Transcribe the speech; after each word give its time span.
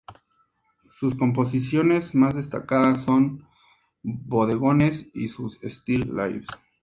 Sus 0.97 1.13
composiciones 1.13 2.15
más 2.15 2.33
destacadas 2.33 3.03
son 3.03 3.45
bodegones 4.01 5.07
y 5.13 5.27
sus 5.27 5.59
"still 5.69 6.15
lives". 6.15 6.47